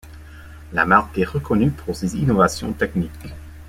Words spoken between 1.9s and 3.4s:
ses innovations techniques.